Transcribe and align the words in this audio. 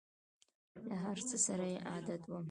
له 0.85 0.95
هر 1.03 1.17
څه 1.27 1.35
سره 1.45 1.65
یې 1.73 1.77
عادت 1.89 2.21
وم! 2.25 2.37